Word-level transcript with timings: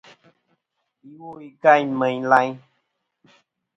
Iwo-i 1.07 1.47
gayn 1.61 1.89
meyn 1.99 2.21
layn. 2.31 2.55